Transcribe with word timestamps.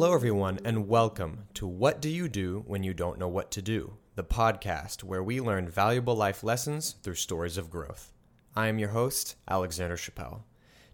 Hello, 0.00 0.14
everyone, 0.14 0.60
and 0.64 0.86
welcome 0.86 1.46
to 1.54 1.66
What 1.66 2.00
Do 2.00 2.08
You 2.08 2.28
Do 2.28 2.62
When 2.68 2.84
You 2.84 2.94
Don't 2.94 3.18
Know 3.18 3.26
What 3.26 3.50
to 3.50 3.60
Do, 3.60 3.94
the 4.14 4.22
podcast 4.22 5.02
where 5.02 5.24
we 5.24 5.40
learn 5.40 5.68
valuable 5.68 6.14
life 6.14 6.44
lessons 6.44 6.94
through 7.02 7.16
stories 7.16 7.58
of 7.58 7.68
growth. 7.68 8.12
I 8.54 8.68
am 8.68 8.78
your 8.78 8.90
host, 8.90 9.34
Alexander 9.50 9.96
Chappelle. 9.96 10.42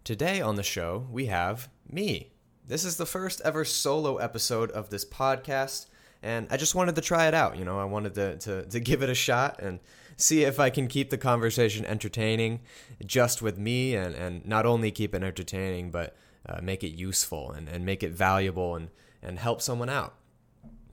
Today 0.05 0.41
on 0.41 0.55
the 0.55 0.63
show, 0.63 1.07
we 1.11 1.27
have 1.27 1.69
me. 1.87 2.33
This 2.67 2.83
is 2.83 2.97
the 2.97 3.05
first 3.05 3.43
ever 3.45 3.63
solo 3.63 4.17
episode 4.17 4.71
of 4.71 4.89
this 4.89 5.05
podcast, 5.05 5.89
and 6.23 6.47
I 6.51 6.57
just 6.57 6.75
wanted 6.75 6.95
to 6.95 7.03
try 7.03 7.29
it 7.29 7.35
out. 7.35 7.59
You 7.59 7.67
know, 7.67 7.79
I 7.79 7.85
wanted 7.85 8.15
to, 8.15 8.39
to, 8.39 8.65
to 8.65 8.81
give 8.81 9.03
it 9.03 9.11
a 9.11 9.15
shot 9.15 9.61
and 9.61 9.81
see 10.17 10.45
if 10.45 10.59
I 10.59 10.71
can 10.71 10.89
keep 10.89 11.11
the 11.11 11.19
conversation 11.19 11.85
entertaining 11.85 12.61
just 13.05 13.43
with 13.43 13.59
me, 13.59 13.97
and, 13.97 14.15
and 14.15 14.47
not 14.47 14.65
only 14.65 14.91
keep 14.91 15.15
it 15.15 15.23
entertaining, 15.23 15.91
but 15.91 16.17
uh, 16.49 16.61
make 16.63 16.85
it 16.85 16.91
useful 16.91 17.51
and, 17.51 17.69
and 17.69 17.85
make 17.85 18.03
it 18.03 18.13
valuable 18.13 18.77
and, 18.77 18.91
and 19.23 19.39
help 19.39 19.61
someone 19.61 19.89
out. 19.89 20.15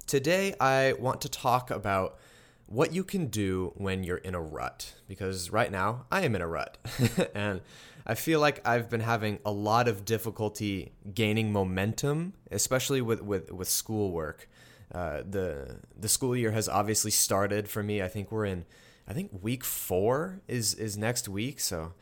Today, 0.07 0.55
I 0.59 0.93
want 0.93 1.21
to 1.21 1.29
talk 1.29 1.71
about 1.71 2.17
what 2.65 2.93
you 2.93 3.03
can 3.03 3.27
do 3.27 3.73
when 3.75 4.03
you're 4.03 4.17
in 4.17 4.33
a 4.33 4.41
rut, 4.41 4.93
because 5.07 5.49
right 5.49 5.71
now 5.71 6.05
I 6.11 6.21
am 6.21 6.35
in 6.35 6.41
a 6.41 6.47
rut. 6.47 6.77
and 7.35 7.61
I 8.05 8.15
feel 8.15 8.39
like 8.39 8.65
I've 8.67 8.89
been 8.89 9.01
having 9.01 9.39
a 9.45 9.51
lot 9.51 9.87
of 9.87 10.05
difficulty 10.05 10.93
gaining 11.13 11.51
momentum, 11.51 12.33
especially 12.49 13.01
with, 13.01 13.21
with, 13.21 13.51
with 13.51 13.69
schoolwork. 13.69 14.49
Uh, 14.93 15.23
the 15.29 15.77
the 15.97 16.09
school 16.09 16.35
year 16.35 16.51
has 16.51 16.67
obviously 16.67 17.11
started 17.11 17.69
for 17.69 17.81
me. 17.81 18.01
I 18.01 18.09
think 18.09 18.29
we're 18.29 18.45
in, 18.45 18.65
I 19.07 19.13
think 19.13 19.31
week 19.41 19.63
four 19.63 20.41
is 20.49 20.73
is 20.73 20.97
next 20.97 21.29
week. 21.29 21.61
So 21.61 21.93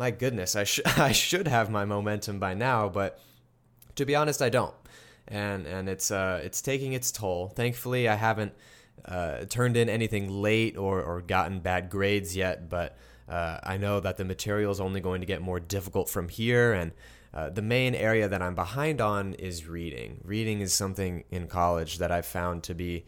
my 0.00 0.10
goodness, 0.10 0.56
I 0.56 0.64
should 0.64 0.86
I 0.98 1.12
should 1.12 1.46
have 1.46 1.70
my 1.70 1.84
momentum 1.84 2.40
by 2.40 2.54
now, 2.54 2.88
but 2.88 3.20
to 3.96 4.06
be 4.06 4.16
honest, 4.16 4.40
I 4.40 4.48
don't, 4.48 4.74
and 5.28 5.66
and 5.66 5.88
it's 5.88 6.10
uh 6.10 6.40
it's 6.42 6.62
taking 6.62 6.94
its 6.94 7.12
toll. 7.12 7.48
Thankfully, 7.48 8.08
I 8.08 8.14
haven't 8.14 8.54
uh, 9.04 9.44
turned 9.48 9.76
in 9.76 9.88
anything 9.90 10.28
late 10.28 10.76
or 10.78 11.02
or 11.02 11.20
gotten 11.20 11.60
bad 11.60 11.90
grades 11.90 12.34
yet, 12.34 12.70
but 12.70 12.96
uh, 13.28 13.58
I 13.62 13.76
know 13.76 14.00
that 14.00 14.16
the 14.16 14.24
material 14.24 14.72
is 14.72 14.80
only 14.80 15.00
going 15.00 15.20
to 15.20 15.26
get 15.26 15.42
more 15.42 15.60
difficult 15.60 16.08
from 16.08 16.30
here, 16.30 16.72
and 16.72 16.92
uh, 17.34 17.50
the 17.50 17.62
main 17.62 17.94
area 17.94 18.26
that 18.26 18.40
I'm 18.40 18.54
behind 18.54 19.02
on 19.02 19.34
is 19.34 19.68
reading. 19.68 20.22
Reading 20.24 20.62
is 20.62 20.72
something 20.72 21.24
in 21.30 21.46
college 21.46 21.98
that 21.98 22.10
I've 22.10 22.26
found 22.26 22.62
to 22.64 22.74
be 22.74 23.04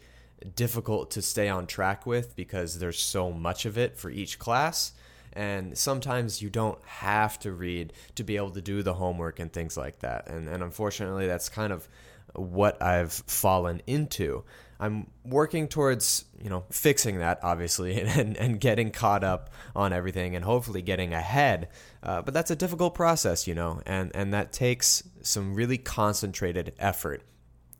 difficult 0.54 1.10
to 1.12 1.22
stay 1.22 1.48
on 1.48 1.66
track 1.66 2.04
with 2.04 2.36
because 2.36 2.80
there's 2.80 3.00
so 3.00 3.32
much 3.32 3.64
of 3.64 3.78
it 3.78 3.96
for 3.96 4.10
each 4.10 4.38
class 4.38 4.92
and 5.34 5.76
sometimes 5.76 6.42
you 6.42 6.50
don't 6.50 6.78
have 6.84 7.38
to 7.38 7.52
read 7.52 7.92
to 8.14 8.24
be 8.24 8.36
able 8.36 8.50
to 8.50 8.60
do 8.60 8.82
the 8.82 8.94
homework 8.94 9.38
and 9.38 9.52
things 9.52 9.76
like 9.76 9.98
that 10.00 10.28
and 10.28 10.48
and 10.48 10.62
unfortunately 10.62 11.26
that's 11.26 11.48
kind 11.48 11.72
of 11.72 11.88
what 12.34 12.80
I've 12.82 13.12
fallen 13.12 13.82
into. 13.86 14.44
I'm 14.80 15.06
working 15.24 15.68
towards, 15.68 16.24
you 16.42 16.50
know, 16.50 16.64
fixing 16.70 17.18
that 17.18 17.38
obviously 17.42 18.00
and, 18.00 18.36
and 18.36 18.60
getting 18.60 18.90
caught 18.90 19.22
up 19.22 19.50
on 19.76 19.92
everything 19.92 20.34
and 20.34 20.44
hopefully 20.44 20.82
getting 20.82 21.14
ahead. 21.14 21.68
Uh, 22.02 22.22
but 22.22 22.34
that's 22.34 22.50
a 22.50 22.56
difficult 22.56 22.94
process, 22.94 23.46
you 23.46 23.54
know, 23.54 23.80
and, 23.86 24.10
and 24.14 24.34
that 24.34 24.52
takes 24.52 25.02
some 25.22 25.54
really 25.54 25.78
concentrated 25.78 26.74
effort, 26.78 27.22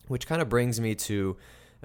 which 0.08 0.26
kind 0.26 0.40
of 0.40 0.48
brings 0.48 0.80
me 0.80 0.94
to 0.94 1.36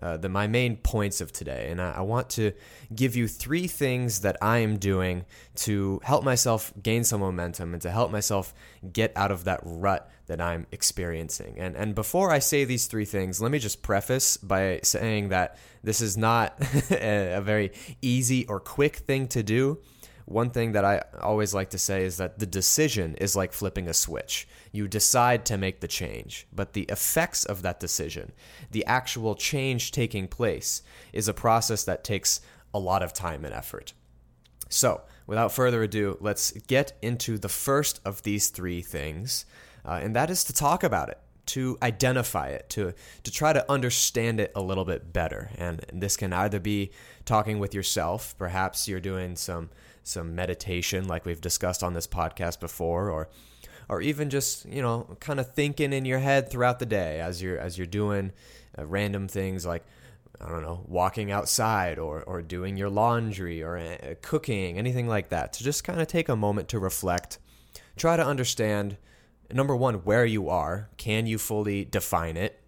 uh, 0.02 0.17
the 0.17 0.30
my 0.30 0.48
main 0.48 0.78
points 0.78 1.22
of 1.22 1.31
today, 1.31 1.70
and 1.72 1.81
I, 1.81 1.94
I, 1.94 2.02
want 2.02 2.30
to 2.31 2.52
give 2.94 3.16
you 3.16 3.28
three 3.28 3.67
things 3.67 4.22
that 4.22 4.38
I 4.42 4.59
am 4.59 4.78
doing 4.78 5.26
to 5.56 6.00
help 6.04 6.23
myself 6.23 6.72
gain 6.81 7.04
some 7.04 7.22
momentum 7.22 7.73
and 7.73 7.81
to 7.81 7.89
help 7.89 8.12
myself 8.12 8.54
get 8.94 9.12
out 9.16 9.31
of 9.31 9.45
that 9.45 9.59
rut 9.64 10.09
that 10.28 10.39
I'm 10.39 10.67
experiencing. 10.72 11.56
And 11.58 11.76
and 11.76 11.95
before 11.95 12.31
I 12.31 12.39
say 12.39 12.64
these 12.64 12.86
three 12.86 13.06
things, 13.06 13.42
let 13.42 13.52
me 13.52 13.58
just 13.58 13.81
preface 13.81 14.38
by 14.38 14.81
saying 14.84 15.30
that 15.30 15.58
this 15.83 16.02
is 16.02 16.16
not 16.16 16.55
a, 16.92 17.33
a 17.33 17.42
very 17.42 17.71
easy 18.02 18.45
or 18.45 18.60
quick 18.60 18.98
thing 18.98 19.27
to 19.30 19.42
do 19.42 19.80
one 20.27 20.49
thing 20.49 20.73
that 20.73 20.83
I 20.83 21.04
always 21.21 21.54
like 21.54 21.70
to 21.70 21.77
say 21.77 22.04
is 22.04 22.17
that 22.17 22.38
the 22.38 22.45
decision 22.45 23.15
is 23.15 23.33
like 23.33 23.54
flipping 23.54 23.88
a 23.88 23.93
switch. 23.93 24.45
You 24.73 24.89
decide 24.89 25.45
to 25.45 25.58
make 25.58 25.80
the 25.80 25.88
change, 25.88 26.48
but 26.54 26.73
the 26.73 26.83
effects 26.83 27.45
of 27.45 27.61
that 27.61 27.80
decision, 27.80 28.33
the 28.71 28.86
actual 28.86 29.36
change 29.36 29.93
taking 29.93 30.27
place, 30.27 30.82
is 31.14 31.30
a 31.30 31.33
process 31.33 31.86
that 31.86 32.04
takes 32.04 32.42
a 32.73 32.80
lot 32.80 33.04
of 33.04 33.14
time 33.14 33.45
and 33.45 33.54
effort. 33.54 33.93
So, 34.67 35.02
without 35.27 35.54
further 35.54 35.82
ado, 35.82 36.17
let's 36.20 36.52
get 36.52 36.98
into 37.02 37.38
the 37.38 37.48
first 37.48 38.02
of 38.04 38.23
these 38.23 38.49
three 38.49 38.82
things, 38.82 39.45
uh, 39.86 40.02
and 40.04 40.14
that 40.14 40.30
is 40.30 40.44
to 40.44 40.54
talk 40.54 40.83
about 40.83 41.08
it 41.08 41.20
to 41.47 41.77
identify 41.81 42.47
it, 42.47 42.69
to 42.69 42.93
to 43.23 43.31
try 43.31 43.53
to 43.53 43.69
understand 43.71 44.39
it 44.39 44.52
a 44.55 44.61
little 44.61 44.85
bit 44.85 45.11
better. 45.13 45.49
And, 45.58 45.85
this 45.93 46.17
can 46.17 46.31
either 46.33 46.59
be 46.59 46.91
talking 47.25 47.59
with 47.59 47.73
yourself, 47.73 48.35
perhaps 48.37 48.87
you're 48.87 48.99
doing 48.99 49.35
some 49.35 49.69
some 50.03 50.35
meditation 50.35 51.05
like 51.08 51.25
we've 51.25 51.41
discussed 51.41 51.83
on 51.83 51.93
this 51.93 52.08
podcast 52.08 52.61
before 52.61 53.09
or 53.09 53.27
or 53.89 54.02
even 54.02 54.30
just 54.30 54.65
you 54.65 54.81
know 54.81 55.17
kind 55.19 55.39
of 55.39 55.52
thinking 55.53 55.91
in 55.91 56.05
your 56.05 56.19
head 56.19 56.49
throughout 56.49 56.80
the 56.80 56.85
day 56.85 57.19
as 57.19 57.41
you're 57.41 57.58
as 57.58 57.77
you're 57.77 57.87
doing 57.87 58.31
uh, 58.77 58.85
random 58.85 59.27
things 59.27 59.65
like 59.65 59.83
I 60.39 60.49
don't 60.49 60.61
know 60.61 60.83
walking 60.87 61.31
outside 61.31 61.99
or 61.99 62.23
or 62.23 62.41
doing 62.41 62.77
your 62.77 62.89
laundry 62.89 63.61
or 63.61 63.77
uh, 63.77 64.15
cooking 64.21 64.77
anything 64.77 65.08
like 65.08 65.29
that 65.29 65.53
to 65.53 65.64
just 65.64 65.83
kind 65.83 65.99
of 65.99 66.08
take 66.08 66.29
a 66.29 66.35
moment 66.35 66.69
to 66.69 66.79
reflect 66.79 67.39
try 67.97 68.15
to 68.15 68.25
understand 68.25 68.97
number 69.52 69.75
1 69.75 69.95
where 70.03 70.25
you 70.25 70.49
are 70.49 70.89
can 70.97 71.25
you 71.25 71.37
fully 71.37 71.85
define 71.85 72.37
it 72.37 72.61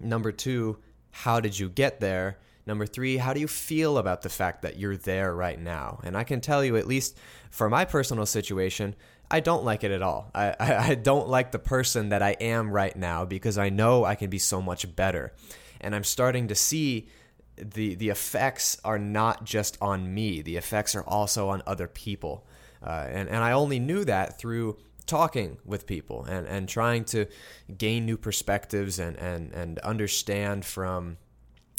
number 0.00 0.32
2 0.32 0.78
how 1.10 1.40
did 1.40 1.58
you 1.58 1.68
get 1.68 2.00
there 2.00 2.38
Number 2.68 2.84
three, 2.84 3.16
how 3.16 3.32
do 3.32 3.40
you 3.40 3.48
feel 3.48 3.96
about 3.96 4.20
the 4.20 4.28
fact 4.28 4.60
that 4.60 4.78
you're 4.78 4.98
there 4.98 5.34
right 5.34 5.58
now? 5.58 6.00
And 6.04 6.14
I 6.14 6.22
can 6.22 6.42
tell 6.42 6.62
you, 6.62 6.76
at 6.76 6.86
least 6.86 7.16
for 7.50 7.70
my 7.70 7.86
personal 7.86 8.26
situation, 8.26 8.94
I 9.30 9.40
don't 9.40 9.64
like 9.64 9.84
it 9.84 9.90
at 9.90 10.02
all. 10.02 10.30
I, 10.34 10.54
I, 10.60 10.76
I, 10.90 10.94
don't 10.94 11.28
like 11.28 11.50
the 11.50 11.58
person 11.58 12.10
that 12.10 12.22
I 12.22 12.32
am 12.32 12.70
right 12.70 12.94
now 12.94 13.24
because 13.24 13.56
I 13.56 13.70
know 13.70 14.04
I 14.04 14.16
can 14.16 14.28
be 14.28 14.38
so 14.38 14.60
much 14.60 14.94
better. 14.94 15.32
And 15.80 15.94
I'm 15.94 16.04
starting 16.04 16.48
to 16.48 16.54
see 16.54 17.08
the, 17.56 17.94
the 17.94 18.10
effects 18.10 18.78
are 18.84 18.98
not 18.98 19.44
just 19.44 19.78
on 19.80 20.12
me, 20.12 20.42
the 20.42 20.58
effects 20.58 20.94
are 20.94 21.04
also 21.04 21.48
on 21.48 21.62
other 21.66 21.88
people. 21.88 22.46
Uh, 22.82 23.06
and, 23.08 23.30
and 23.30 23.38
I 23.38 23.52
only 23.52 23.78
knew 23.78 24.04
that 24.04 24.38
through 24.38 24.76
talking 25.08 25.58
with 25.64 25.86
people 25.86 26.24
and, 26.24 26.46
and 26.46 26.68
trying 26.68 27.04
to 27.06 27.26
gain 27.76 28.06
new 28.06 28.16
perspectives 28.16 28.98
and, 28.98 29.16
and, 29.16 29.52
and 29.52 29.78
understand 29.80 30.64
from 30.64 31.16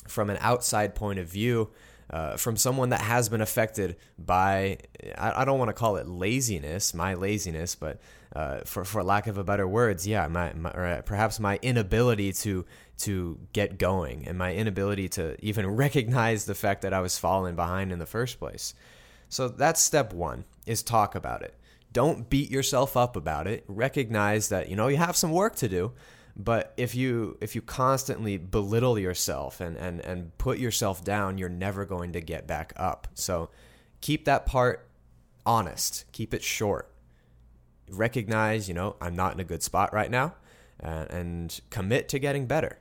from 0.08 0.30
an 0.32 0.38
outside 0.42 0.96
point 0.96 1.20
of 1.20 1.28
view, 1.28 1.70
uh, 2.10 2.36
from 2.36 2.58
someone 2.58 2.90
that 2.90 3.02
has 3.02 3.30
been 3.30 3.42
affected 3.42 3.96
by, 4.18 4.78
I, 5.18 5.42
I 5.42 5.46
don't 5.46 5.60
want 5.60 5.70
to 5.70 5.74
call 5.74 5.98
it 5.98 6.08
laziness, 6.08 6.94
my 6.94 7.14
laziness, 7.14 7.76
but 7.76 8.00
uh, 8.36 8.62
for, 8.66 8.84
for 8.84 9.04
lack 9.04 9.28
of 9.28 9.38
a 9.38 9.44
better 9.44 9.68
words, 9.68 10.08
yeah, 10.08 10.28
my, 10.28 10.54
my 10.54 10.72
or 10.72 11.04
perhaps 11.06 11.40
my 11.40 11.60
inability 11.62 12.34
to 12.34 12.66
to 12.98 13.40
get 13.54 13.78
going 13.78 14.28
and 14.28 14.38
my 14.38 14.54
inability 14.54 15.08
to 15.08 15.38
even 15.44 15.66
recognize 15.76 16.46
the 16.46 16.56
fact 16.56 16.82
that 16.82 16.94
I 16.94 17.00
was 17.00 17.18
falling 17.18 17.56
behind 17.56 17.94
in 17.94 18.00
the 18.00 18.06
first 18.06 18.40
place. 18.40 18.74
So 19.30 19.48
that's 19.48 19.80
step 19.80 20.12
one: 20.14 20.46
is 20.66 20.84
talk 20.84 21.16
about 21.16 21.44
it. 21.44 21.56
Don't 21.92 22.30
beat 22.30 22.52
yourself 22.52 22.96
up 22.96 23.16
about 23.16 23.48
it. 23.48 23.64
Recognize 23.68 24.50
that 24.50 24.70
you 24.70 24.76
know 24.76 24.88
you 24.88 24.98
have 24.98 25.16
some 25.16 25.32
work 25.32 25.56
to 25.58 25.68
do, 25.68 25.94
but 26.36 26.74
if 26.78 26.94
you 26.96 27.38
if 27.42 27.56
you 27.56 27.62
constantly 27.62 28.38
belittle 28.38 29.00
yourself 29.00 29.60
and 29.60 29.76
and 29.78 30.00
and 30.02 30.38
put 30.38 30.60
yourself 30.60 31.04
down 31.04 31.38
you're 31.38 31.50
never 31.50 31.86
going 31.86 32.14
to 32.14 32.22
get 32.22 32.48
back 32.48 32.74
up. 32.76 33.08
So 33.14 33.50
keep 34.02 34.26
that 34.26 34.46
part 34.46 34.88
honest. 35.46 36.06
Keep 36.12 36.34
it 36.34 36.44
short. 36.44 36.92
Recognize 37.92 38.68
you 38.68 38.76
know 38.76 38.96
i'm 39.02 39.16
not 39.16 39.34
in 39.34 39.40
a 39.40 39.44
good 39.44 39.64
spot 39.64 39.92
right 39.92 40.12
now 40.12 40.36
and, 40.80 41.10
and 41.10 41.60
commit 41.70 42.08
to 42.10 42.20
getting 42.20 42.46
better. 42.46 42.80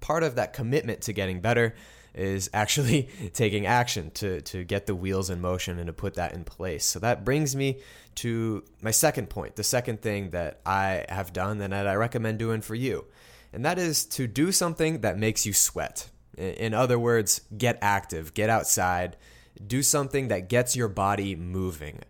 Part 0.00 0.22
of 0.22 0.34
that 0.36 0.52
commitment 0.52 1.00
to 1.02 1.12
getting 1.12 1.40
better 1.40 1.74
is 2.16 2.50
actually 2.52 3.08
taking 3.34 3.66
action 3.66 4.10
to, 4.12 4.40
to 4.42 4.64
get 4.64 4.86
the 4.86 4.94
wheels 4.94 5.30
in 5.30 5.40
motion 5.40 5.78
and 5.78 5.86
to 5.86 5.92
put 5.92 6.14
that 6.14 6.32
in 6.32 6.44
place. 6.44 6.84
So 6.84 6.98
that 7.00 7.24
brings 7.24 7.54
me 7.54 7.80
to 8.16 8.64
my 8.80 8.90
second 8.90 9.28
point, 9.28 9.56
the 9.56 9.64
second 9.64 10.00
thing 10.00 10.30
that 10.30 10.60
I 10.64 11.04
have 11.08 11.32
done 11.32 11.60
and 11.60 11.72
that 11.72 11.86
I 11.86 11.94
recommend 11.94 12.38
doing 12.38 12.62
for 12.62 12.74
you. 12.74 13.04
And 13.52 13.64
that 13.64 13.78
is 13.78 14.04
to 14.06 14.26
do 14.26 14.52
something 14.52 15.00
that 15.02 15.18
makes 15.18 15.46
you 15.46 15.52
sweat. 15.52 16.10
In 16.36 16.74
other 16.74 16.98
words, 16.98 17.42
get 17.56 17.78
active, 17.80 18.34
get 18.34 18.50
outside, 18.50 19.16
do 19.64 19.82
something 19.82 20.28
that 20.28 20.48
gets 20.48 20.76
your 20.76 20.88
body 20.88 21.34
moving. 21.34 22.00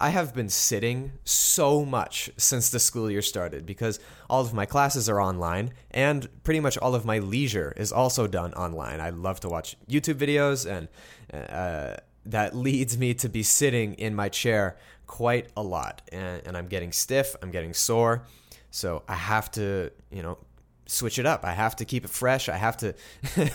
I 0.00 0.10
have 0.10 0.34
been 0.34 0.48
sitting 0.48 1.12
so 1.24 1.84
much 1.84 2.30
since 2.36 2.70
the 2.70 2.78
school 2.78 3.10
year 3.10 3.22
started 3.22 3.64
because 3.64 3.98
all 4.28 4.42
of 4.42 4.52
my 4.52 4.66
classes 4.66 5.08
are 5.08 5.20
online 5.20 5.72
and 5.90 6.28
pretty 6.44 6.60
much 6.60 6.76
all 6.78 6.94
of 6.94 7.04
my 7.04 7.18
leisure 7.18 7.72
is 7.76 7.92
also 7.92 8.26
done 8.26 8.52
online. 8.54 9.00
I 9.00 9.10
love 9.10 9.40
to 9.40 9.48
watch 9.48 9.76
YouTube 9.88 10.16
videos 10.16 10.70
and 10.70 10.88
uh, 11.32 11.96
that 12.26 12.54
leads 12.54 12.98
me 12.98 13.14
to 13.14 13.28
be 13.28 13.42
sitting 13.42 13.94
in 13.94 14.14
my 14.14 14.28
chair 14.28 14.76
quite 15.06 15.48
a 15.56 15.62
lot 15.62 16.02
and, 16.12 16.42
and 16.46 16.56
I'm 16.56 16.66
getting 16.66 16.92
stiff, 16.92 17.34
I'm 17.42 17.50
getting 17.50 17.72
sore. 17.72 18.24
So 18.70 19.02
I 19.08 19.14
have 19.14 19.50
to, 19.52 19.90
you 20.10 20.22
know, 20.22 20.38
switch 20.84 21.18
it 21.18 21.24
up. 21.24 21.44
I 21.44 21.52
have 21.52 21.76
to 21.76 21.84
keep 21.86 22.04
it 22.04 22.10
fresh. 22.10 22.48
I 22.50 22.56
have 22.56 22.76
to 22.78 22.94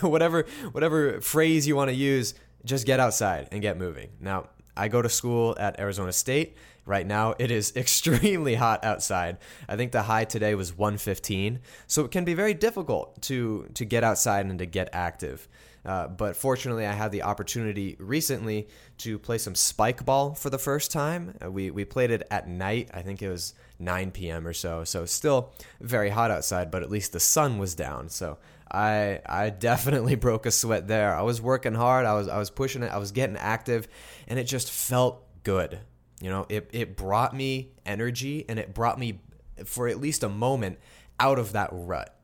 whatever 0.00 0.46
whatever 0.72 1.20
phrase 1.20 1.68
you 1.68 1.76
want 1.76 1.90
to 1.90 1.94
use, 1.94 2.34
just 2.64 2.84
get 2.84 2.98
outside 2.98 3.48
and 3.52 3.62
get 3.62 3.78
moving. 3.78 4.10
Now, 4.20 4.48
I 4.76 4.88
go 4.88 5.02
to 5.02 5.08
school 5.08 5.56
at 5.58 5.78
Arizona 5.78 6.12
State. 6.12 6.56
Right 6.84 7.06
now, 7.06 7.34
it 7.38 7.50
is 7.50 7.72
extremely 7.76 8.54
hot 8.54 8.84
outside. 8.84 9.38
I 9.68 9.76
think 9.76 9.92
the 9.92 10.02
high 10.02 10.24
today 10.24 10.54
was 10.54 10.76
115, 10.76 11.60
so 11.86 12.04
it 12.04 12.10
can 12.10 12.24
be 12.24 12.34
very 12.34 12.54
difficult 12.54 13.20
to 13.22 13.68
to 13.74 13.84
get 13.84 14.04
outside 14.04 14.46
and 14.46 14.58
to 14.58 14.66
get 14.66 14.88
active. 14.92 15.48
Uh, 15.84 16.06
but 16.06 16.36
fortunately, 16.36 16.86
I 16.86 16.92
had 16.92 17.10
the 17.10 17.22
opportunity 17.22 17.96
recently 17.98 18.68
to 18.98 19.18
play 19.18 19.38
some 19.38 19.54
spike 19.54 20.04
ball 20.04 20.34
for 20.34 20.48
the 20.48 20.58
first 20.58 20.92
time. 20.92 21.34
Uh, 21.44 21.50
we 21.50 21.70
we 21.70 21.84
played 21.84 22.10
it 22.10 22.26
at 22.30 22.48
night. 22.48 22.90
I 22.94 23.02
think 23.02 23.22
it 23.22 23.28
was 23.28 23.54
9 23.82 24.10
p.m. 24.12 24.46
or 24.46 24.52
so. 24.52 24.84
So 24.84 25.04
still 25.04 25.52
very 25.80 26.10
hot 26.10 26.30
outside, 26.30 26.70
but 26.70 26.82
at 26.82 26.90
least 26.90 27.12
the 27.12 27.20
sun 27.20 27.58
was 27.58 27.74
down. 27.74 28.08
So 28.08 28.38
I 28.70 29.20
I 29.26 29.50
definitely 29.50 30.14
broke 30.26 30.46
a 30.46 30.50
sweat 30.50 30.88
there. 30.88 31.14
I 31.14 31.22
was 31.22 31.40
working 31.40 31.74
hard. 31.74 32.06
I 32.06 32.14
was 32.14 32.28
I 32.28 32.38
was 32.38 32.50
pushing 32.50 32.82
it. 32.82 32.92
I 32.92 32.98
was 32.98 33.12
getting 33.12 33.36
active, 33.36 33.88
and 34.28 34.38
it 34.38 34.44
just 34.44 34.70
felt 34.70 35.24
good. 35.42 35.80
You 36.20 36.30
know, 36.30 36.46
it 36.48 36.70
it 36.72 36.96
brought 36.96 37.34
me 37.34 37.72
energy, 37.84 38.44
and 38.48 38.58
it 38.58 38.74
brought 38.74 38.98
me 38.98 39.20
for 39.64 39.88
at 39.88 40.00
least 40.00 40.22
a 40.22 40.28
moment 40.28 40.78
out 41.20 41.38
of 41.38 41.52
that 41.52 41.68
rut 41.72 42.16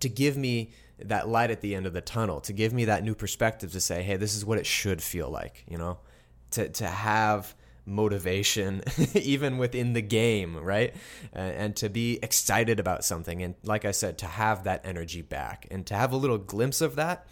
to 0.00 0.08
give 0.08 0.36
me 0.36 0.70
that 0.98 1.28
light 1.28 1.50
at 1.50 1.60
the 1.60 1.74
end 1.74 1.86
of 1.86 1.92
the 1.92 2.00
tunnel 2.00 2.40
to 2.40 2.52
give 2.52 2.72
me 2.72 2.86
that 2.86 3.04
new 3.04 3.14
perspective 3.14 3.70
to 3.72 3.80
say 3.80 4.02
hey 4.02 4.16
this 4.16 4.34
is 4.34 4.44
what 4.44 4.58
it 4.58 4.66
should 4.66 5.00
feel 5.00 5.30
like 5.30 5.64
you 5.68 5.78
know 5.78 5.98
to 6.50 6.68
to 6.68 6.86
have 6.86 7.54
motivation 7.88 8.82
even 9.14 9.58
within 9.58 9.92
the 9.92 10.02
game 10.02 10.56
right? 10.56 10.94
And, 11.32 11.54
and, 11.54 11.76
to 11.76 11.88
be 11.88 12.18
excited 12.22 12.78
about 12.80 13.04
something. 13.04 13.42
And 13.42 13.54
like 13.64 13.84
i 13.84 13.90
said 13.90 14.18
to 14.18 14.26
have 14.26 14.64
that 14.64 14.82
energy 14.84 15.22
back 15.22 15.66
and 15.70 15.86
to 15.86 15.94
have 15.94 16.12
a 16.12 16.16
little 16.16 16.38
glimpse 16.38 16.80
of 16.80 16.96
that 16.96 17.26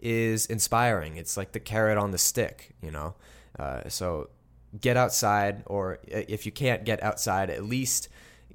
is 0.00 0.46
inspiring. 0.46 1.16
It's 1.16 1.36
like 1.36 1.52
the 1.52 1.60
carrot 1.60 1.98
on 1.98 2.10
the 2.10 2.18
stick 2.18 2.74
you 2.82 2.90
know? 2.90 3.14
Uh, 3.58 3.88
so 3.88 4.30
get 4.78 4.96
outside 4.96 5.62
or 5.66 5.98
if 6.06 6.46
you 6.46 6.52
can't 6.52 6.84
get 6.84 7.02
outside 7.02 7.50
at 7.50 7.62
least 7.62 8.08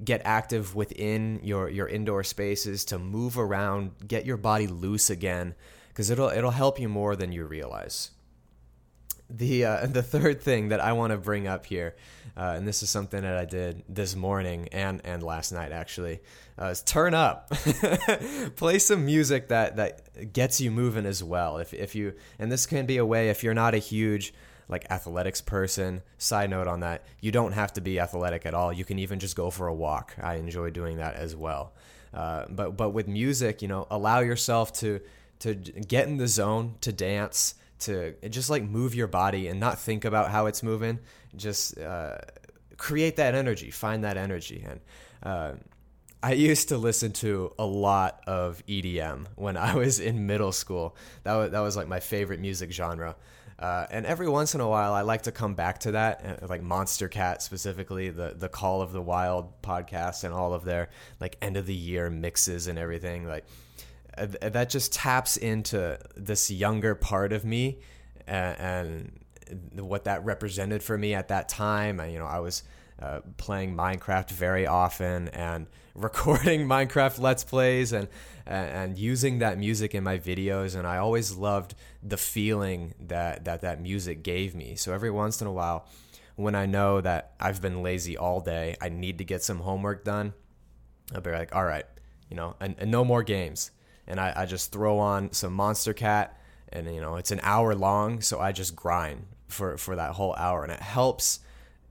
get 0.04 0.20
active 0.24 0.74
within 0.74 1.40
your 1.42 1.68
your 1.68 1.88
indoor 1.88 2.24
spaces 2.24 2.84
to 2.84 2.98
move 2.98 3.38
around 3.38 3.92
get 4.06 4.26
your 4.26 4.36
body 4.36 4.66
loose 4.66 5.10
again 5.10 5.54
because 5.88 6.10
it'll 6.10 6.28
it'll 6.28 6.50
help 6.50 6.78
you 6.78 6.88
more 6.88 7.14
than 7.14 7.32
you 7.32 7.44
realize 7.44 8.10
the 9.30 9.64
uh, 9.64 9.86
the 9.90 10.02
third 10.02 10.42
thing 10.42 10.68
that 10.68 10.80
I 10.80 10.92
want 10.92 11.12
to 11.12 11.16
bring 11.16 11.46
up 11.46 11.66
here, 11.66 11.94
uh, 12.36 12.54
and 12.56 12.66
this 12.66 12.82
is 12.82 12.90
something 12.90 13.22
that 13.22 13.36
I 13.36 13.44
did 13.44 13.82
this 13.88 14.16
morning 14.16 14.68
and 14.72 15.00
and 15.04 15.22
last 15.22 15.52
night 15.52 15.72
actually, 15.72 16.20
uh, 16.60 16.66
is 16.66 16.82
turn 16.82 17.14
up, 17.14 17.50
play 18.56 18.78
some 18.78 19.04
music 19.04 19.48
that 19.48 19.76
that 19.76 20.32
gets 20.32 20.60
you 20.60 20.70
moving 20.70 21.06
as 21.06 21.22
well. 21.22 21.58
If 21.58 21.74
if 21.74 21.94
you 21.94 22.14
and 22.38 22.50
this 22.50 22.66
can 22.66 22.86
be 22.86 22.96
a 22.96 23.06
way 23.06 23.30
if 23.30 23.42
you're 23.42 23.54
not 23.54 23.74
a 23.74 23.78
huge 23.78 24.32
like 24.68 24.90
athletics 24.90 25.40
person. 25.40 26.02
Side 26.18 26.50
note 26.50 26.66
on 26.66 26.80
that, 26.80 27.04
you 27.20 27.32
don't 27.32 27.52
have 27.52 27.72
to 27.74 27.80
be 27.80 27.98
athletic 27.98 28.44
at 28.46 28.54
all. 28.54 28.72
You 28.72 28.84
can 28.84 28.98
even 28.98 29.18
just 29.18 29.34
go 29.34 29.50
for 29.50 29.66
a 29.66 29.74
walk. 29.74 30.14
I 30.22 30.34
enjoy 30.34 30.70
doing 30.70 30.98
that 30.98 31.14
as 31.14 31.34
well. 31.34 31.72
Uh, 32.12 32.44
but 32.48 32.76
but 32.76 32.90
with 32.90 33.08
music, 33.08 33.62
you 33.62 33.68
know, 33.68 33.86
allow 33.90 34.20
yourself 34.20 34.72
to 34.74 35.00
to 35.40 35.54
get 35.54 36.08
in 36.08 36.16
the 36.16 36.28
zone 36.28 36.74
to 36.80 36.92
dance 36.92 37.54
to 37.80 38.14
just 38.28 38.50
like 38.50 38.62
move 38.62 38.94
your 38.94 39.06
body 39.06 39.48
and 39.48 39.60
not 39.60 39.78
think 39.78 40.04
about 40.04 40.30
how 40.30 40.46
it's 40.46 40.62
moving. 40.62 40.98
Just 41.36 41.78
uh, 41.78 42.18
create 42.76 43.16
that 43.16 43.34
energy, 43.34 43.70
find 43.70 44.04
that 44.04 44.16
energy. 44.16 44.64
And 44.68 44.80
uh, 45.22 45.52
I 46.22 46.32
used 46.32 46.68
to 46.70 46.78
listen 46.78 47.12
to 47.14 47.52
a 47.58 47.66
lot 47.66 48.22
of 48.26 48.64
EDM 48.66 49.26
when 49.36 49.56
I 49.56 49.74
was 49.74 50.00
in 50.00 50.26
middle 50.26 50.52
school. 50.52 50.96
That 51.22 51.34
was, 51.34 51.50
that 51.52 51.60
was 51.60 51.76
like 51.76 51.88
my 51.88 52.00
favorite 52.00 52.40
music 52.40 52.72
genre. 52.72 53.16
Uh, 53.58 53.86
and 53.90 54.06
every 54.06 54.28
once 54.28 54.54
in 54.54 54.60
a 54.60 54.68
while, 54.68 54.94
I 54.94 55.00
like 55.02 55.22
to 55.22 55.32
come 55.32 55.54
back 55.54 55.80
to 55.80 55.92
that, 55.92 56.48
like 56.48 56.62
Monstercat 56.62 57.42
specifically, 57.42 58.08
the 58.08 58.34
the 58.38 58.48
Call 58.48 58.82
of 58.82 58.92
the 58.92 59.02
Wild 59.02 59.62
podcast 59.62 60.22
and 60.22 60.32
all 60.32 60.54
of 60.54 60.64
their 60.64 60.90
like 61.20 61.36
end 61.42 61.56
of 61.56 61.66
the 61.66 61.74
year 61.74 62.08
mixes 62.08 62.68
and 62.68 62.78
everything. 62.78 63.26
Like 63.26 63.46
that 64.26 64.70
just 64.70 64.92
taps 64.92 65.36
into 65.36 65.98
this 66.16 66.50
younger 66.50 66.94
part 66.94 67.32
of 67.32 67.44
me 67.44 67.80
and, 68.26 68.58
and 68.60 69.80
what 69.88 70.04
that 70.04 70.24
represented 70.24 70.82
for 70.82 70.96
me 70.96 71.14
at 71.14 71.28
that 71.28 71.48
time. 71.48 72.00
I, 72.00 72.08
you 72.08 72.18
know, 72.18 72.26
I 72.26 72.40
was 72.40 72.62
uh, 73.00 73.20
playing 73.36 73.76
Minecraft 73.76 74.30
very 74.30 74.66
often 74.66 75.28
and 75.28 75.66
recording 75.94 76.66
Minecraft 76.66 77.18
Let's 77.20 77.44
Plays 77.44 77.92
and 77.92 78.08
and 78.46 78.96
using 78.96 79.40
that 79.40 79.58
music 79.58 79.94
in 79.94 80.02
my 80.02 80.18
videos. 80.18 80.74
And 80.74 80.86
I 80.86 80.96
always 80.98 81.36
loved 81.36 81.74
the 82.02 82.16
feeling 82.16 82.94
that 83.00 83.44
that 83.44 83.60
that 83.60 83.80
music 83.80 84.22
gave 84.22 84.54
me. 84.54 84.74
So 84.74 84.92
every 84.92 85.10
once 85.10 85.40
in 85.40 85.46
a 85.46 85.52
while, 85.52 85.86
when 86.36 86.54
I 86.54 86.66
know 86.66 87.00
that 87.00 87.32
I've 87.38 87.60
been 87.60 87.82
lazy 87.82 88.16
all 88.16 88.40
day, 88.40 88.76
I 88.80 88.88
need 88.88 89.18
to 89.18 89.24
get 89.24 89.42
some 89.42 89.60
homework 89.60 90.04
done. 90.04 90.34
I'll 91.14 91.20
be 91.20 91.30
like, 91.30 91.54
all 91.54 91.64
right, 91.64 91.84
you 92.30 92.36
know, 92.36 92.56
and, 92.60 92.74
and 92.78 92.90
no 92.90 93.04
more 93.04 93.22
games 93.22 93.70
and 94.08 94.18
I, 94.18 94.32
I 94.34 94.46
just 94.46 94.72
throw 94.72 94.98
on 94.98 95.32
some 95.32 95.56
Monstercat, 95.56 96.30
and 96.70 96.92
you 96.92 97.00
know 97.00 97.16
it's 97.16 97.30
an 97.30 97.40
hour 97.44 97.74
long, 97.74 98.20
so 98.20 98.40
I 98.40 98.50
just 98.50 98.74
grind 98.74 99.26
for 99.46 99.78
for 99.78 99.94
that 99.94 100.12
whole 100.12 100.34
hour, 100.34 100.64
and 100.64 100.72
it 100.72 100.80
helps 100.80 101.40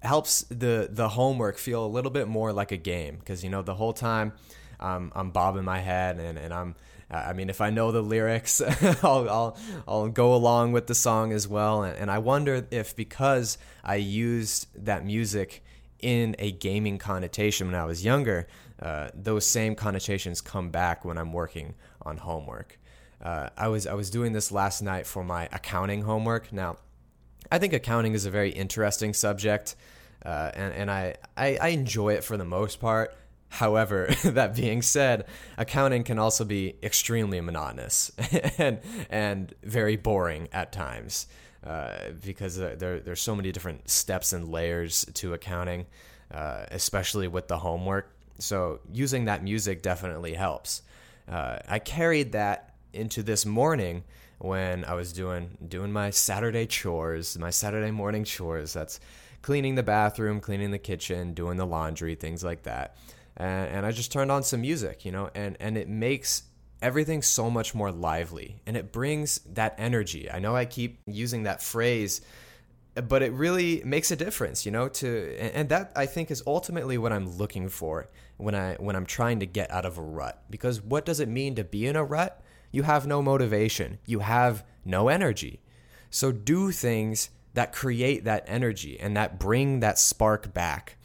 helps 0.01 0.43
the 0.49 0.87
the 0.91 1.09
homework 1.09 1.57
feel 1.57 1.85
a 1.85 1.87
little 1.87 2.11
bit 2.11 2.27
more 2.27 2.53
like 2.53 2.71
a 2.71 2.77
game 2.77 3.17
because 3.19 3.43
you 3.43 3.49
know 3.49 3.61
the 3.61 3.73
whole 3.75 3.93
time 3.93 4.33
um, 4.79 5.11
I'm 5.15 5.31
bobbing 5.31 5.63
my 5.63 5.79
head 5.79 6.19
and, 6.19 6.37
and 6.37 6.53
I'm 6.53 6.75
I 7.09 7.33
mean 7.33 7.49
if 7.49 7.61
I 7.61 7.69
know 7.71 7.91
the 7.91 8.01
lyrics 8.01 8.61
I'll, 9.03 9.29
I'll 9.29 9.57
I'll 9.87 10.07
go 10.09 10.35
along 10.35 10.71
with 10.71 10.87
the 10.87 10.95
song 10.95 11.31
as 11.33 11.47
well 11.47 11.83
and, 11.83 11.97
and 11.97 12.11
I 12.11 12.19
wonder 12.19 12.67
if 12.69 12.95
because 12.95 13.57
I 13.83 13.95
used 13.95 14.67
that 14.85 15.05
music 15.05 15.63
in 15.99 16.35
a 16.37 16.51
gaming 16.51 16.99
connotation 16.99 17.67
when 17.67 17.75
I 17.75 17.85
was 17.85 18.05
younger 18.05 18.47
uh, 18.79 19.09
those 19.15 19.47
same 19.47 19.73
connotations 19.73 20.41
come 20.41 20.69
back 20.69 21.03
when 21.03 21.17
I'm 21.17 21.33
working 21.33 21.73
on 22.07 22.18
homework. 22.18 22.80
Uh, 23.21 23.50
I 23.57 23.68
was 23.68 23.86
I 23.88 23.94
was 23.94 24.09
doing 24.09 24.33
this 24.33 24.51
last 24.51 24.81
night 24.81 25.06
for 25.06 25.24
my 25.24 25.50
accounting 25.51 26.01
homework. 26.04 26.54
Now, 26.54 26.77
I 27.51 27.59
think 27.59 27.74
accounting 27.74 28.13
is 28.13 28.25
a 28.25 28.31
very 28.31 28.51
interesting 28.51 29.13
subject, 29.13 29.75
uh, 30.25 30.51
and 30.54 30.74
and 30.74 30.92
I, 30.92 31.15
I 31.36 31.57
I 31.62 31.68
enjoy 31.69 32.13
it 32.13 32.24
for 32.24 32.38
the 32.38 32.45
most 32.45 32.80
part. 32.80 33.16
However, 33.49 34.09
that 34.23 34.56
being 34.56 34.81
said, 34.81 35.26
accounting 35.57 36.04
can 36.04 36.19
also 36.19 36.45
be 36.45 36.76
extremely 36.83 37.42
monotonous 37.42 38.11
and 38.57 38.80
and 39.09 39.54
very 39.64 39.95
boring 39.95 40.47
at 40.52 40.71
times 40.71 41.28
uh, 41.66 42.11
because 42.23 42.57
there 42.57 42.99
there's 42.99 43.21
so 43.21 43.35
many 43.35 43.52
different 43.52 43.90
steps 43.90 44.31
and 44.31 44.49
layers 44.49 45.06
to 45.16 45.33
accounting, 45.33 45.87
uh, 46.31 46.66
especially 46.71 47.28
with 47.28 47.47
the 47.47 47.57
homework. 47.57 48.14
So 48.40 48.80
using 48.92 49.26
that 49.26 49.44
music 49.44 49.81
definitely 49.81 50.33
helps. 50.33 50.83
Uh, 51.27 51.59
I 51.67 51.79
carried 51.79 52.31
that 52.31 52.75
into 52.93 53.23
this 53.23 53.45
morning 53.45 54.03
when 54.39 54.85
I 54.85 54.93
was 54.93 55.13
doing 55.13 55.57
doing 55.67 55.91
my 55.91 56.09
Saturday 56.09 56.65
chores, 56.65 57.37
my 57.37 57.49
Saturday 57.49 57.91
morning 57.91 58.23
chores. 58.23 58.73
That's 58.73 58.99
cleaning 59.41 59.75
the 59.75 59.83
bathroom, 59.83 60.39
cleaning 60.39 60.71
the 60.71 60.79
kitchen, 60.79 61.33
doing 61.33 61.57
the 61.57 61.65
laundry, 61.65 62.15
things 62.15 62.43
like 62.43 62.63
that. 62.63 62.95
And, 63.35 63.69
and 63.69 63.85
I 63.85 63.91
just 63.91 64.11
turned 64.11 64.31
on 64.31 64.43
some 64.43 64.61
music, 64.61 65.05
you 65.05 65.11
know, 65.11 65.29
and 65.35 65.57
and 65.59 65.77
it 65.77 65.89
makes 65.89 66.43
everything 66.81 67.23
so 67.23 67.49
much 67.49 67.73
more 67.73 67.91
lively 67.91 68.61
and 68.67 68.77
it 68.77 68.91
brings 68.91 69.39
that 69.53 69.75
energy. 69.77 70.29
I 70.29 70.39
know 70.39 70.55
I 70.55 70.65
keep 70.65 70.99
using 71.07 71.43
that 71.43 71.61
phrase 71.61 72.21
but 73.07 73.21
it 73.21 73.31
really 73.31 73.81
makes 73.85 74.09
a 74.09 74.15
difference, 74.15 74.65
you 74.65 74.71
know, 74.71 74.87
to 74.87 75.37
and 75.39 75.69
that 75.69 75.91
I 75.95 76.05
think 76.05 76.31
is 76.31 76.43
ultimately 76.47 76.97
what 76.97 77.13
I'm 77.13 77.29
looking 77.29 77.69
for 77.69 78.09
when 78.37 78.56
I 78.56 78.75
when 78.75 78.95
I'm 78.95 79.06
trying 79.06 79.39
to 79.39 79.45
get 79.45 79.69
out 79.71 79.85
of 79.85 79.97
a 79.97 80.01
rut. 80.01 80.44
Because 80.49 80.81
what 80.81 81.06
does 81.06 81.19
it 81.19 81.27
mean 81.27 81.56
to 81.56 81.63
be 81.63 81.85
in 81.85 81.95
a 81.95 82.03
rut? 82.03 82.41
You 82.71 82.83
have 82.83 83.07
no 83.07 83.21
motivation. 83.21 83.99
You 84.06 84.19
have 84.19 84.63
no 84.85 85.09
energy. 85.09 85.61
So 86.09 86.31
do 86.31 86.71
things 86.71 87.29
that 87.53 87.73
create 87.73 88.23
that 88.25 88.44
energy 88.47 88.99
and 88.99 89.17
that 89.17 89.39
bring 89.39 89.79
that 89.79 89.97
spark 89.97 90.53
back. 90.53 90.97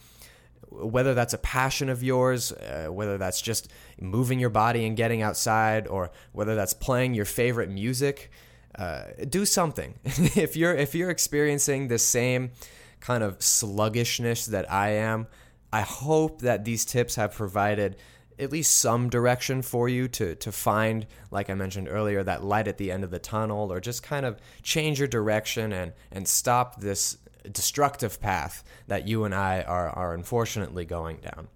Whether 0.68 1.14
that's 1.14 1.34
a 1.34 1.38
passion 1.38 1.88
of 1.88 2.02
yours, 2.02 2.52
uh, 2.52 2.88
whether 2.90 3.18
that's 3.18 3.40
just 3.40 3.70
moving 4.00 4.38
your 4.38 4.50
body 4.50 4.86
and 4.86 4.96
getting 4.96 5.20
outside, 5.20 5.86
or 5.86 6.10
whether 6.32 6.54
that's 6.54 6.72
playing 6.72 7.14
your 7.14 7.26
favorite 7.26 7.68
music, 7.68 8.30
uh, 8.78 9.04
do 9.28 9.44
something. 9.44 9.94
if 10.04 10.56
you're 10.56 10.74
if 10.74 10.94
you're 10.94 11.10
experiencing 11.10 11.88
the 11.88 11.98
same 11.98 12.52
kind 13.00 13.22
of 13.22 13.42
sluggishness 13.42 14.46
that 14.46 14.70
I 14.70 14.90
am, 14.90 15.26
I 15.72 15.80
hope 15.82 16.42
that 16.42 16.64
these 16.64 16.84
tips 16.84 17.16
have 17.16 17.32
provided 17.34 17.96
at 18.38 18.52
least 18.52 18.78
some 18.78 19.08
direction 19.08 19.62
for 19.62 19.88
you 19.88 20.08
to 20.08 20.34
to 20.34 20.52
find 20.52 21.06
like 21.30 21.50
I 21.50 21.54
mentioned 21.54 21.88
earlier 21.88 22.22
that 22.22 22.42
light 22.44 22.66
at 22.66 22.78
the 22.78 22.90
end 22.90 23.04
of 23.04 23.10
the 23.10 23.18
tunnel 23.18 23.72
or 23.72 23.80
just 23.80 24.02
kind 24.02 24.26
of 24.26 24.40
change 24.62 24.98
your 24.98 25.08
direction 25.08 25.72
and 25.72 25.92
and 26.10 26.26
stop 26.26 26.80
this 26.80 27.18
destructive 27.50 28.20
path 28.20 28.64
that 28.88 29.06
you 29.06 29.24
and 29.24 29.34
I 29.34 29.62
are 29.62 29.90
are 29.90 30.14
unfortunately 30.14 30.84
going 30.84 31.18
down. 31.18 31.48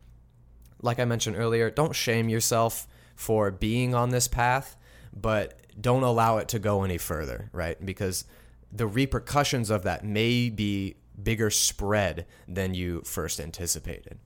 Like 0.82 0.99
I 0.99 1.04
mentioned 1.04 1.37
earlier, 1.37 1.70
don't 1.70 1.94
shame 1.94 2.28
yourself 2.28 2.87
for 3.14 3.50
being 3.50 3.94
on 3.94 4.11
this 4.11 4.28
path, 4.28 4.76
but 5.14 5.58
don't 5.80 6.02
allow 6.02 6.38
it 6.38 6.49
to 6.49 6.58
go 6.58 6.85
any 6.85 6.99
further, 6.99 7.49
right? 7.52 7.85
Because 7.85 8.25
the 8.73 8.87
repercussions 8.87 9.70
of 9.70 9.85
that 9.85 10.04
may 10.04 10.50
be 10.50 10.96
bigger 11.23 11.50
spread 11.50 12.26
than 12.46 12.75
you 12.75 13.02
first 13.04 13.40
anticipated. 13.40 14.18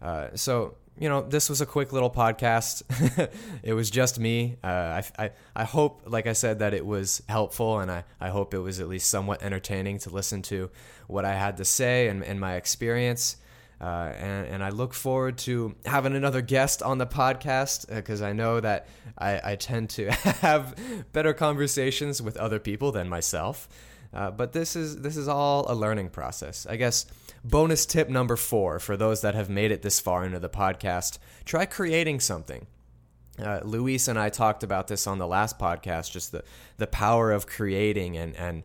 Uh, 0.00 0.28
so 0.34 0.76
you 0.98 1.08
know, 1.08 1.22
this 1.22 1.48
was 1.48 1.60
a 1.60 1.66
quick 1.66 1.92
little 1.92 2.10
podcast. 2.10 2.82
it 3.62 3.72
was 3.74 3.90
just 3.90 4.20
me. 4.20 4.56
Uh, 4.62 4.66
I, 4.68 5.04
I, 5.18 5.30
I 5.56 5.64
hope, 5.64 6.02
like 6.06 6.26
I 6.26 6.34
said, 6.34 6.60
that 6.60 6.72
it 6.72 6.86
was 6.86 7.20
helpful, 7.28 7.80
and 7.80 7.90
I, 7.90 8.04
I 8.20 8.28
hope 8.28 8.54
it 8.54 8.58
was 8.58 8.78
at 8.78 8.88
least 8.88 9.08
somewhat 9.08 9.42
entertaining 9.42 9.98
to 10.00 10.10
listen 10.10 10.42
to 10.42 10.70
what 11.08 11.24
I 11.24 11.34
had 11.34 11.56
to 11.56 11.64
say 11.64 12.08
and, 12.08 12.22
and 12.22 12.38
my 12.38 12.54
experience. 12.54 13.36
Uh, 13.80 14.12
and, 14.16 14.46
and 14.46 14.64
I 14.64 14.70
look 14.70 14.94
forward 14.94 15.36
to 15.38 15.74
having 15.84 16.14
another 16.14 16.40
guest 16.40 16.80
on 16.80 16.98
the 16.98 17.06
podcast 17.06 17.92
because 17.92 18.22
uh, 18.22 18.26
I 18.26 18.32
know 18.32 18.60
that 18.60 18.86
I, 19.18 19.52
I 19.52 19.56
tend 19.56 19.90
to 19.90 20.12
have 20.12 20.78
better 21.12 21.34
conversations 21.34 22.22
with 22.22 22.36
other 22.36 22.60
people 22.60 22.92
than 22.92 23.08
myself. 23.08 23.68
Uh, 24.14 24.30
but 24.30 24.52
this 24.52 24.76
is 24.76 25.02
this 25.02 25.16
is 25.16 25.26
all 25.26 25.66
a 25.68 25.74
learning 25.74 26.08
process. 26.08 26.66
I 26.70 26.76
guess 26.76 27.06
bonus 27.42 27.84
tip 27.84 28.08
number 28.08 28.36
four 28.36 28.78
for 28.78 28.96
those 28.96 29.22
that 29.22 29.34
have 29.34 29.50
made 29.50 29.72
it 29.72 29.82
this 29.82 29.98
far 29.98 30.24
into 30.24 30.38
the 30.38 30.48
podcast: 30.48 31.18
try 31.44 31.66
creating 31.66 32.20
something. 32.20 32.66
Uh, 33.42 33.58
Luis 33.64 34.06
and 34.06 34.16
I 34.16 34.28
talked 34.28 34.62
about 34.62 34.86
this 34.86 35.08
on 35.08 35.18
the 35.18 35.26
last 35.26 35.58
podcast, 35.58 36.12
just 36.12 36.30
the 36.30 36.44
the 36.76 36.86
power 36.86 37.32
of 37.32 37.46
creating 37.46 38.16
and 38.16 38.36
and 38.36 38.62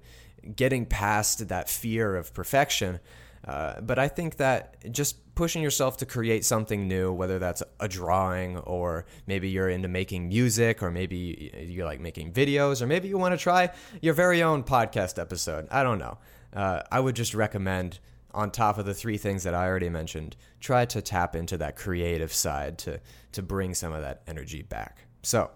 getting 0.56 0.86
past 0.86 1.48
that 1.48 1.68
fear 1.68 2.16
of 2.16 2.34
perfection. 2.34 3.00
Uh, 3.46 3.82
but 3.82 3.98
I 3.98 4.08
think 4.08 4.38
that 4.38 4.92
just 4.92 5.29
pushing 5.40 5.64
yourself 5.64 5.96
to 5.96 6.06
create 6.06 6.44
something 6.44 6.86
new, 6.86 7.14
whether 7.14 7.40
that's 7.40 7.64
a 7.80 7.88
drawing 7.88 8.58
or 8.58 9.06
maybe 9.26 9.50
you're 9.50 9.70
into 9.70 9.88
making 9.88 10.28
music 10.28 10.84
or 10.84 10.92
maybe 10.92 11.50
you 11.66 11.86
like 11.86 12.02
making 12.02 12.30
videos 12.34 12.82
or 12.82 12.88
maybe 12.88 13.08
you 13.08 13.18
want 13.18 13.32
to 13.32 13.38
try 13.38 13.70
your 14.02 14.14
very 14.14 14.44
own 14.44 14.62
podcast 14.62 15.18
episode. 15.18 15.66
I 15.72 15.82
don't 15.82 15.98
know. 15.98 16.18
Uh, 16.54 16.82
I 16.92 17.00
would 17.00 17.16
just 17.16 17.34
recommend, 17.34 18.00
on 18.34 18.52
top 18.52 18.78
of 18.78 18.86
the 18.86 18.94
three 18.94 19.18
things 19.18 19.44
that 19.44 19.54
I 19.54 19.66
already 19.66 19.88
mentioned, 19.88 20.36
try 20.60 20.84
to 20.88 21.02
tap 21.02 21.38
into 21.38 21.58
that 21.60 21.78
creative 21.78 22.34
side 22.34 22.78
to, 22.80 23.00
to 23.32 23.42
bring 23.42 23.74
some 23.74 23.94
of 23.94 24.02
that 24.02 24.24
energy 24.28 24.64
back. 24.64 25.06
So, 25.24 25.52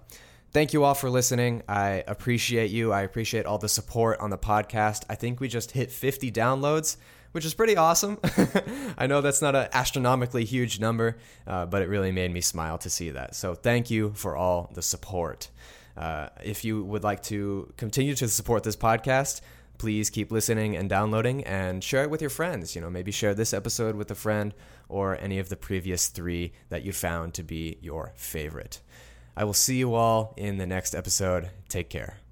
thank 0.53 0.71
you 0.71 0.85
all 0.85 0.93
for 0.93 1.09
listening. 1.09 1.61
I 1.67 2.05
appreciate 2.07 2.71
you. 2.71 2.93
I 2.93 3.01
appreciate 3.01 3.45
all 3.45 3.57
the 3.57 3.67
support 3.67 4.21
on 4.21 4.29
the 4.29 4.37
podcast. 4.37 5.03
I 5.09 5.15
think 5.15 5.41
we 5.41 5.49
just 5.49 5.71
hit 5.71 5.91
50 5.91 6.31
downloads 6.31 6.95
which 7.33 7.45
is 7.45 7.53
pretty 7.53 7.75
awesome. 7.75 8.17
I 8.97 9.07
know 9.07 9.21
that's 9.21 9.41
not 9.41 9.55
an 9.55 9.67
astronomically 9.73 10.45
huge 10.45 10.79
number, 10.79 11.17
uh, 11.45 11.65
but 11.65 11.81
it 11.81 11.89
really 11.89 12.11
made 12.11 12.31
me 12.31 12.41
smile 12.41 12.77
to 12.79 12.89
see 12.89 13.09
that. 13.09 13.35
So 13.35 13.53
thank 13.53 13.91
you 13.91 14.13
for 14.15 14.37
all 14.37 14.71
the 14.73 14.81
support. 14.81 15.49
Uh, 15.97 16.29
if 16.43 16.63
you 16.63 16.83
would 16.83 17.03
like 17.03 17.21
to 17.23 17.71
continue 17.77 18.15
to 18.15 18.27
support 18.27 18.63
this 18.63 18.75
podcast, 18.75 19.41
please 19.77 20.09
keep 20.09 20.31
listening 20.31 20.75
and 20.75 20.89
downloading 20.89 21.43
and 21.43 21.83
share 21.83 22.03
it 22.03 22.09
with 22.09 22.21
your 22.21 22.29
friends. 22.29 22.75
You 22.75 22.81
know, 22.81 22.89
maybe 22.89 23.11
share 23.11 23.35
this 23.35 23.53
episode 23.53 23.95
with 23.95 24.09
a 24.11 24.15
friend 24.15 24.53
or 24.87 25.17
any 25.19 25.39
of 25.39 25.49
the 25.49 25.55
previous 25.55 26.07
three 26.07 26.53
that 26.69 26.83
you 26.83 26.93
found 26.93 27.33
to 27.35 27.43
be 27.43 27.77
your 27.81 28.13
favorite. 28.15 28.79
I 29.35 29.43
will 29.43 29.53
see 29.53 29.77
you 29.77 29.95
all 29.95 30.33
in 30.37 30.57
the 30.57 30.67
next 30.67 30.93
episode. 30.93 31.49
Take 31.67 31.89
care. 31.89 32.22